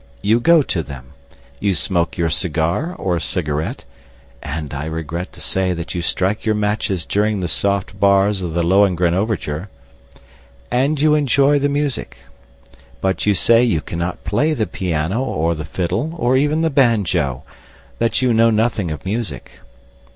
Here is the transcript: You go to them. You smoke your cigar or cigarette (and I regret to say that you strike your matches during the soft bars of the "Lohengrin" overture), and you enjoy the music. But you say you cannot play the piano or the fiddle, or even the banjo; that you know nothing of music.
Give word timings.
You 0.23 0.39
go 0.39 0.63
to 0.63 0.81
them. 0.81 1.13
You 1.59 1.75
smoke 1.75 2.17
your 2.17 2.29
cigar 2.31 2.95
or 2.95 3.19
cigarette 3.19 3.85
(and 4.41 4.73
I 4.73 4.85
regret 4.85 5.31
to 5.33 5.41
say 5.41 5.73
that 5.73 5.93
you 5.93 6.01
strike 6.01 6.43
your 6.43 6.55
matches 6.55 7.05
during 7.05 7.39
the 7.39 7.47
soft 7.47 7.99
bars 7.99 8.41
of 8.41 8.55
the 8.55 8.63
"Lohengrin" 8.63 9.13
overture), 9.13 9.69
and 10.71 10.99
you 10.99 11.13
enjoy 11.13 11.59
the 11.59 11.69
music. 11.69 12.17
But 12.99 13.27
you 13.27 13.35
say 13.35 13.63
you 13.63 13.79
cannot 13.79 14.23
play 14.23 14.55
the 14.55 14.65
piano 14.65 15.21
or 15.23 15.53
the 15.53 15.65
fiddle, 15.65 16.15
or 16.17 16.35
even 16.35 16.61
the 16.61 16.71
banjo; 16.71 17.43
that 17.99 18.23
you 18.23 18.33
know 18.33 18.49
nothing 18.49 18.89
of 18.89 19.05
music. 19.05 19.59